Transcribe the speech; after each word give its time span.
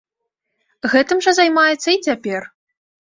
Гэтым 0.93 1.21
жа 1.25 1.33
займаецца 1.39 1.89
і 1.93 1.97
цяпер. 2.09 2.41